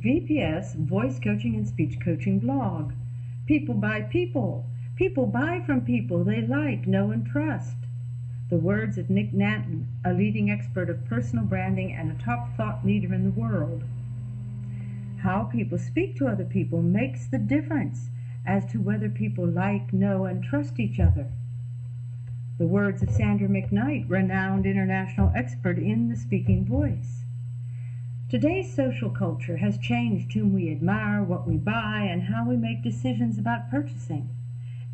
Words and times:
VPS 0.00 0.76
Voice 0.76 1.18
Coaching 1.18 1.56
and 1.56 1.66
Speech 1.66 1.98
Coaching 1.98 2.38
blog. 2.38 2.92
People 3.46 3.74
buy 3.74 4.02
people. 4.02 4.64
People 4.94 5.26
buy 5.26 5.60
from 5.66 5.80
people 5.80 6.22
they 6.22 6.40
like, 6.40 6.86
know, 6.86 7.10
and 7.10 7.26
trust. 7.26 7.74
The 8.48 8.58
words 8.58 8.96
of 8.96 9.10
Nick 9.10 9.32
Nanton, 9.32 9.86
a 10.04 10.12
leading 10.12 10.52
expert 10.52 10.88
of 10.88 11.04
personal 11.04 11.44
branding 11.44 11.92
and 11.92 12.12
a 12.12 12.22
top 12.22 12.56
thought 12.56 12.86
leader 12.86 13.12
in 13.12 13.24
the 13.24 13.40
world. 13.40 13.82
How 15.22 15.42
people 15.42 15.78
speak 15.78 16.16
to 16.18 16.28
other 16.28 16.44
people 16.44 16.80
makes 16.80 17.26
the 17.26 17.38
difference 17.38 18.10
as 18.46 18.64
to 18.66 18.80
whether 18.80 19.08
people 19.08 19.48
like, 19.48 19.92
know, 19.92 20.26
and 20.26 20.44
trust 20.44 20.78
each 20.78 21.00
other. 21.00 21.26
The 22.58 22.68
words 22.68 23.02
of 23.02 23.10
Sandra 23.10 23.48
McKnight, 23.48 24.08
renowned 24.08 24.64
international 24.64 25.32
expert 25.34 25.76
in 25.76 26.08
the 26.08 26.16
speaking 26.16 26.64
voice. 26.64 27.24
Today's 28.30 28.70
social 28.70 29.08
culture 29.08 29.56
has 29.56 29.78
changed 29.78 30.34
whom 30.34 30.52
we 30.52 30.70
admire, 30.70 31.22
what 31.22 31.48
we 31.48 31.56
buy, 31.56 32.06
and 32.10 32.24
how 32.24 32.46
we 32.46 32.58
make 32.58 32.82
decisions 32.82 33.38
about 33.38 33.70
purchasing. 33.70 34.28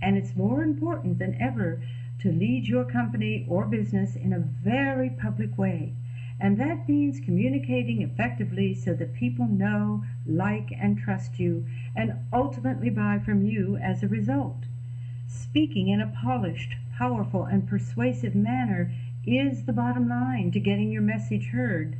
And 0.00 0.16
it's 0.16 0.36
more 0.36 0.62
important 0.62 1.18
than 1.18 1.36
ever 1.42 1.82
to 2.20 2.30
lead 2.30 2.68
your 2.68 2.84
company 2.84 3.44
or 3.48 3.64
business 3.64 4.14
in 4.14 4.32
a 4.32 4.38
very 4.38 5.10
public 5.10 5.58
way. 5.58 5.94
And 6.38 6.60
that 6.60 6.88
means 6.88 7.18
communicating 7.18 8.02
effectively 8.02 8.72
so 8.72 8.94
that 8.94 9.14
people 9.14 9.48
know, 9.48 10.04
like, 10.24 10.70
and 10.70 10.96
trust 10.96 11.40
you, 11.40 11.66
and 11.96 12.14
ultimately 12.32 12.88
buy 12.88 13.18
from 13.18 13.44
you 13.44 13.76
as 13.78 14.04
a 14.04 14.08
result. 14.08 14.66
Speaking 15.26 15.88
in 15.88 16.00
a 16.00 16.06
polished, 16.22 16.76
powerful, 16.96 17.46
and 17.46 17.68
persuasive 17.68 18.36
manner 18.36 18.92
is 19.26 19.64
the 19.64 19.72
bottom 19.72 20.08
line 20.08 20.52
to 20.52 20.60
getting 20.60 20.92
your 20.92 21.02
message 21.02 21.48
heard. 21.48 21.96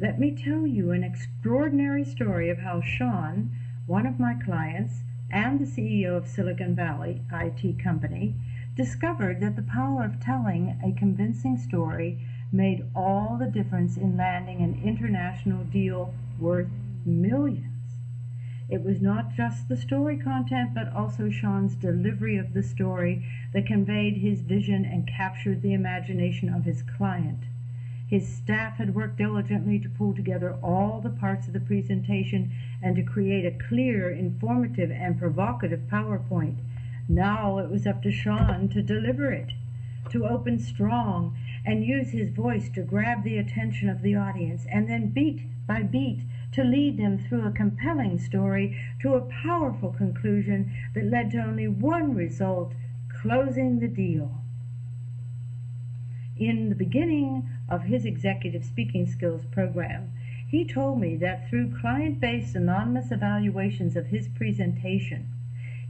Let 0.00 0.20
me 0.20 0.30
tell 0.30 0.64
you 0.64 0.92
an 0.92 1.02
extraordinary 1.02 2.04
story 2.04 2.50
of 2.50 2.58
how 2.58 2.80
Sean, 2.80 3.50
one 3.84 4.06
of 4.06 4.20
my 4.20 4.34
clients 4.34 5.02
and 5.28 5.58
the 5.58 5.64
CEO 5.64 6.16
of 6.16 6.28
Silicon 6.28 6.76
Valley 6.76 7.22
IT 7.32 7.80
company, 7.82 8.36
discovered 8.76 9.40
that 9.40 9.56
the 9.56 9.62
power 9.62 10.04
of 10.04 10.20
telling 10.20 10.78
a 10.84 10.96
convincing 10.96 11.58
story 11.58 12.24
made 12.52 12.84
all 12.94 13.36
the 13.40 13.50
difference 13.50 13.96
in 13.96 14.16
landing 14.16 14.60
an 14.60 14.80
international 14.84 15.64
deal 15.64 16.14
worth 16.38 16.70
millions. 17.04 17.96
It 18.68 18.84
was 18.84 19.02
not 19.02 19.34
just 19.34 19.68
the 19.68 19.76
story 19.76 20.16
content, 20.16 20.74
but 20.74 20.92
also 20.92 21.28
Sean's 21.28 21.74
delivery 21.74 22.36
of 22.36 22.54
the 22.54 22.62
story 22.62 23.26
that 23.52 23.66
conveyed 23.66 24.18
his 24.18 24.42
vision 24.42 24.84
and 24.84 25.08
captured 25.08 25.60
the 25.60 25.74
imagination 25.74 26.54
of 26.54 26.66
his 26.66 26.82
client. 26.82 27.46
His 28.08 28.26
staff 28.26 28.78
had 28.78 28.94
worked 28.94 29.18
diligently 29.18 29.78
to 29.80 29.88
pull 29.90 30.14
together 30.14 30.54
all 30.62 30.98
the 31.02 31.10
parts 31.10 31.46
of 31.46 31.52
the 31.52 31.60
presentation 31.60 32.50
and 32.82 32.96
to 32.96 33.02
create 33.02 33.44
a 33.44 33.50
clear, 33.68 34.10
informative, 34.10 34.90
and 34.90 35.18
provocative 35.18 35.80
PowerPoint. 35.90 36.56
Now 37.06 37.58
it 37.58 37.70
was 37.70 37.86
up 37.86 38.02
to 38.04 38.10
Sean 38.10 38.70
to 38.70 38.80
deliver 38.80 39.30
it, 39.30 39.52
to 40.08 40.26
open 40.26 40.58
strong 40.58 41.36
and 41.66 41.84
use 41.84 42.12
his 42.12 42.30
voice 42.30 42.70
to 42.70 42.82
grab 42.82 43.24
the 43.24 43.36
attention 43.36 43.90
of 43.90 44.00
the 44.00 44.14
audience, 44.14 44.64
and 44.72 44.88
then 44.88 45.10
beat 45.10 45.42
by 45.66 45.82
beat 45.82 46.22
to 46.52 46.64
lead 46.64 46.96
them 46.96 47.18
through 47.18 47.44
a 47.44 47.52
compelling 47.52 48.18
story 48.18 48.74
to 49.02 49.14
a 49.14 49.20
powerful 49.20 49.92
conclusion 49.92 50.72
that 50.94 51.04
led 51.04 51.30
to 51.32 51.38
only 51.38 51.68
one 51.68 52.14
result 52.14 52.72
closing 53.20 53.80
the 53.80 53.88
deal. 53.88 54.37
In 56.38 56.68
the 56.68 56.76
beginning 56.76 57.48
of 57.68 57.82
his 57.82 58.04
executive 58.04 58.64
speaking 58.64 59.06
skills 59.06 59.44
program, 59.46 60.12
he 60.46 60.64
told 60.64 61.00
me 61.00 61.16
that 61.16 61.48
through 61.48 61.76
client 61.80 62.20
based 62.20 62.54
anonymous 62.54 63.10
evaluations 63.10 63.96
of 63.96 64.06
his 64.06 64.28
presentation, 64.28 65.26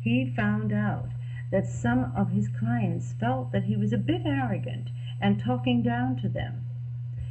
he 0.01 0.25
found 0.25 0.73
out 0.73 1.11
that 1.51 1.67
some 1.67 2.13
of 2.17 2.31
his 2.31 2.49
clients 2.49 3.13
felt 3.13 3.53
that 3.53 3.65
he 3.65 3.77
was 3.77 3.93
a 3.93 3.99
bit 3.99 4.23
arrogant 4.25 4.89
and 5.21 5.39
talking 5.39 5.83
down 5.83 6.17
to 6.17 6.31
them. 6.31 6.65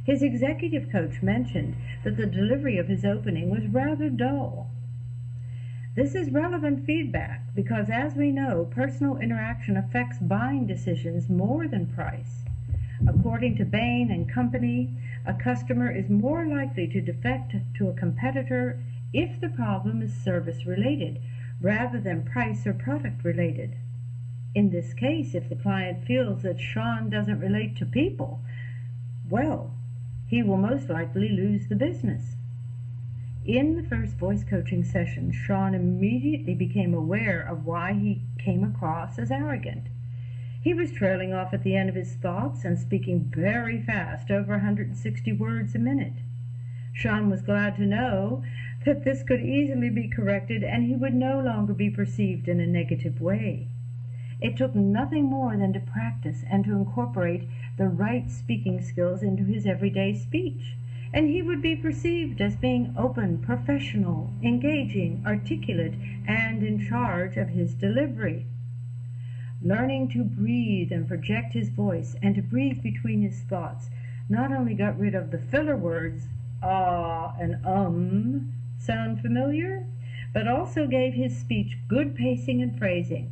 His 0.04 0.22
executive 0.22 0.88
coach 0.88 1.20
mentioned 1.20 1.74
that 2.04 2.16
the 2.16 2.26
delivery 2.26 2.78
of 2.78 2.86
his 2.86 3.04
opening 3.04 3.50
was 3.50 3.66
rather 3.66 4.10
dull. 4.10 4.70
This 5.96 6.14
is 6.14 6.30
relevant 6.30 6.86
feedback 6.86 7.52
because, 7.52 7.90
as 7.90 8.14
we 8.14 8.30
know, 8.30 8.68
personal 8.70 9.16
interaction 9.16 9.76
affects 9.76 10.18
buying 10.18 10.68
decisions 10.68 11.28
more 11.28 11.66
than 11.66 11.88
price. 11.88 12.44
According 13.06 13.56
to 13.56 13.64
Bain 13.64 14.10
and 14.10 14.28
Company, 14.28 14.90
a 15.24 15.32
customer 15.32 15.90
is 15.90 16.10
more 16.10 16.46
likely 16.46 16.88
to 16.88 17.00
defect 17.00 17.54
to 17.74 17.88
a 17.88 17.94
competitor 17.94 18.80
if 19.12 19.40
the 19.40 19.48
problem 19.48 20.02
is 20.02 20.12
service 20.12 20.66
related 20.66 21.20
rather 21.60 22.00
than 22.00 22.22
price 22.22 22.66
or 22.66 22.72
product 22.72 23.24
related. 23.24 23.76
In 24.54 24.70
this 24.70 24.94
case, 24.94 25.34
if 25.34 25.48
the 25.48 25.56
client 25.56 26.04
feels 26.04 26.42
that 26.42 26.60
Sean 26.60 27.08
doesn't 27.08 27.40
relate 27.40 27.76
to 27.76 27.86
people, 27.86 28.40
well, 29.28 29.74
he 30.26 30.42
will 30.42 30.56
most 30.56 30.88
likely 30.88 31.28
lose 31.28 31.68
the 31.68 31.76
business. 31.76 32.36
In 33.44 33.76
the 33.76 33.82
first 33.82 34.16
voice 34.16 34.44
coaching 34.44 34.84
session, 34.84 35.32
Sean 35.32 35.74
immediately 35.74 36.54
became 36.54 36.92
aware 36.92 37.40
of 37.40 37.64
why 37.64 37.92
he 37.92 38.22
came 38.38 38.64
across 38.64 39.18
as 39.18 39.30
arrogant. 39.30 39.86
He 40.68 40.74
was 40.74 40.92
trailing 40.92 41.32
off 41.32 41.54
at 41.54 41.62
the 41.62 41.74
end 41.74 41.88
of 41.88 41.94
his 41.94 42.16
thoughts 42.16 42.62
and 42.62 42.78
speaking 42.78 43.32
very 43.34 43.80
fast, 43.80 44.30
over 44.30 44.52
160 44.52 45.32
words 45.32 45.74
a 45.74 45.78
minute. 45.78 46.18
Sean 46.92 47.30
was 47.30 47.40
glad 47.40 47.76
to 47.76 47.86
know 47.86 48.42
that 48.84 49.02
this 49.02 49.22
could 49.22 49.40
easily 49.40 49.88
be 49.88 50.08
corrected 50.08 50.62
and 50.62 50.84
he 50.84 50.94
would 50.94 51.14
no 51.14 51.40
longer 51.40 51.72
be 51.72 51.88
perceived 51.88 52.48
in 52.48 52.60
a 52.60 52.66
negative 52.66 53.18
way. 53.18 53.68
It 54.42 54.58
took 54.58 54.74
nothing 54.74 55.24
more 55.24 55.56
than 55.56 55.72
to 55.72 55.80
practice 55.80 56.44
and 56.50 56.66
to 56.66 56.76
incorporate 56.76 57.48
the 57.78 57.88
right 57.88 58.30
speaking 58.30 58.82
skills 58.82 59.22
into 59.22 59.44
his 59.44 59.64
everyday 59.64 60.12
speech, 60.12 60.76
and 61.14 61.30
he 61.30 61.40
would 61.40 61.62
be 61.62 61.76
perceived 61.76 62.42
as 62.42 62.56
being 62.56 62.94
open, 62.94 63.38
professional, 63.38 64.34
engaging, 64.42 65.22
articulate, 65.24 65.94
and 66.26 66.62
in 66.62 66.86
charge 66.86 67.38
of 67.38 67.48
his 67.48 67.72
delivery. 67.72 68.44
Learning 69.60 70.08
to 70.08 70.22
breathe 70.22 70.92
and 70.92 71.08
project 71.08 71.52
his 71.52 71.68
voice 71.68 72.14
and 72.22 72.34
to 72.36 72.42
breathe 72.42 72.82
between 72.82 73.22
his 73.22 73.40
thoughts 73.42 73.90
not 74.28 74.52
only 74.52 74.74
got 74.74 74.98
rid 74.98 75.14
of 75.14 75.30
the 75.30 75.38
filler 75.38 75.76
words 75.76 76.28
ah 76.62 77.34
and 77.40 77.64
um 77.66 78.52
sound 78.78 79.20
familiar, 79.20 79.84
but 80.32 80.46
also 80.46 80.86
gave 80.86 81.14
his 81.14 81.36
speech 81.36 81.76
good 81.88 82.14
pacing 82.14 82.62
and 82.62 82.78
phrasing 82.78 83.30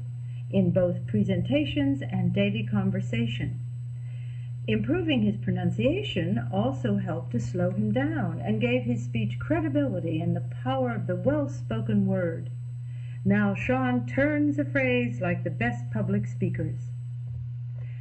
in 0.51 0.71
both 0.71 1.07
presentations 1.07 2.03
and 2.03 2.33
daily 2.33 2.65
conversation. 2.65 3.61
Improving 4.67 5.23
his 5.23 5.37
pronunciation 5.37 6.49
also 6.53 6.97
helped 6.97 7.31
to 7.31 7.39
slow 7.39 7.71
him 7.71 7.93
down 7.93 8.41
and 8.41 8.61
gave 8.61 8.83
his 8.83 9.05
speech 9.05 9.39
credibility 9.39 10.21
and 10.21 10.35
the 10.35 10.41
power 10.65 10.91
of 10.91 11.07
the 11.07 11.15
well 11.15 11.49
spoken 11.49 12.05
word. 12.07 12.51
Now 13.29 13.57
Sean 13.57 14.07
turns 14.07 14.57
a 14.57 14.65
phrase 14.65 15.21
like 15.21 15.43
the 15.43 15.51
best 15.51 15.91
public 15.91 16.29
speakers. 16.29 16.93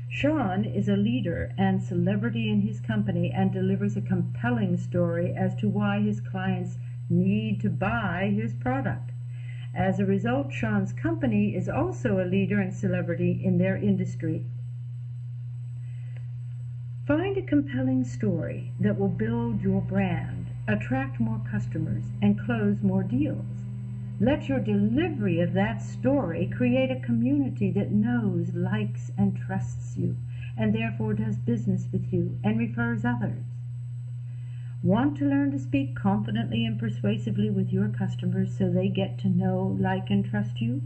Sean 0.08 0.64
is 0.64 0.88
a 0.88 0.96
leader 0.96 1.52
and 1.58 1.82
celebrity 1.82 2.52
in 2.52 2.62
his 2.62 2.80
company 2.80 3.32
and 3.32 3.52
delivers 3.52 3.98
a 3.98 4.02
compelling 4.02 4.78
story 4.78 5.34
as 5.36 5.56
to 5.56 5.68
why 5.68 6.00
his 6.00 6.22
clients 6.22 6.78
need 7.10 7.60
to 7.62 7.72
buy 7.72 8.36
his 8.36 8.54
product. 8.54 9.14
As 9.74 10.00
a 10.00 10.06
result, 10.06 10.54
Sean's 10.54 10.94
company 10.94 11.56
is 11.56 11.68
also 11.68 12.20
a 12.20 12.30
leader 12.30 12.60
and 12.60 12.72
celebrity 12.72 13.42
in 13.44 13.58
their 13.58 13.78
industry. 13.78 14.46
Find 17.08 17.36
a 17.36 17.42
compelling 17.42 18.04
story 18.04 18.74
that 18.80 19.00
will 19.00 19.10
build 19.10 19.60
your 19.62 19.82
brand, 19.82 20.52
attract 20.68 21.20
more 21.20 21.42
customers, 21.50 22.04
and 22.22 22.40
close 22.40 22.84
more 22.84 23.02
deals. 23.02 23.65
Let 24.20 24.48
your 24.48 24.60
delivery 24.60 25.42
of 25.42 25.52
that 25.54 25.82
story 25.82 26.48
create 26.48 26.90
a 26.90 27.02
community 27.02 27.70
that 27.72 27.92
knows, 27.92 28.54
likes, 28.54 29.12
and 29.18 29.36
trusts 29.36 29.98
you, 29.98 30.16
and 30.58 30.74
therefore 30.74 31.14
does 31.14 31.38
business 31.38 31.90
with 31.92 32.14
you 32.14 32.40
and 32.42 32.58
refers 32.58 33.04
others. 33.04 33.44
Want 34.82 35.18
to 35.18 35.26
learn 35.26 35.52
to 35.52 35.60
speak 35.60 35.96
confidently 35.96 36.66
and 36.66 36.80
persuasively 36.80 37.50
with 37.50 37.74
your 37.74 37.90
customers 37.90 38.58
so 38.58 38.72
they 38.72 38.88
get 38.88 39.18
to 39.20 39.28
know, 39.28 39.76
like, 39.80 40.10
and 40.10 40.24
trust 40.24 40.62
you? 40.62 40.84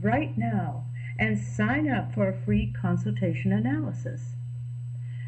right 0.00 0.36
now 0.36 0.84
and 1.18 1.38
sign 1.38 1.88
up 1.88 2.14
for 2.14 2.28
a 2.28 2.36
free 2.36 2.72
consultation 2.72 3.52
analysis. 3.52 4.36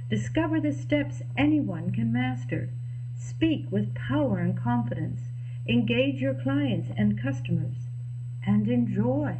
Discover 0.09 0.61
the 0.61 0.73
steps 0.73 1.23
anyone 1.37 1.93
can 1.93 2.13
master. 2.13 2.71
Speak 3.17 3.67
with 3.71 3.95
power 3.95 4.39
and 4.39 4.57
confidence. 4.57 5.21
Engage 5.69 6.21
your 6.21 6.35
clients 6.35 6.91
and 6.97 7.21
customers. 7.21 7.89
And 8.47 8.69
enjoy. 8.69 9.37